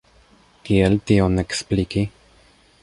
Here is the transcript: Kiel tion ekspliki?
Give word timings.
Kiel 0.69 0.97
tion 1.11 1.39
ekspliki? 1.45 2.07